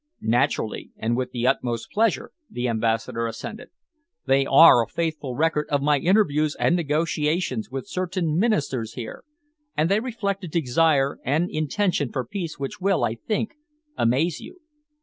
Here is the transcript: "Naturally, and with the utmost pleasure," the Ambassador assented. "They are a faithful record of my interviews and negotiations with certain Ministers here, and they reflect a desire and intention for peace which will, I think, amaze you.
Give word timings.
"Naturally, 0.23 0.89
and 0.97 1.15
with 1.15 1.29
the 1.29 1.45
utmost 1.45 1.91
pleasure," 1.91 2.31
the 2.49 2.67
Ambassador 2.67 3.27
assented. 3.27 3.69
"They 4.25 4.47
are 4.47 4.81
a 4.81 4.87
faithful 4.87 5.35
record 5.35 5.67
of 5.69 5.83
my 5.83 5.99
interviews 5.99 6.55
and 6.59 6.75
negotiations 6.75 7.69
with 7.69 7.87
certain 7.87 8.35
Ministers 8.39 8.93
here, 8.93 9.23
and 9.77 9.89
they 9.89 9.99
reflect 9.99 10.43
a 10.43 10.47
desire 10.47 11.19
and 11.23 11.51
intention 11.51 12.11
for 12.11 12.25
peace 12.25 12.57
which 12.57 12.81
will, 12.81 13.03
I 13.03 13.13
think, 13.13 13.51
amaze 13.95 14.39
you. 14.39 14.61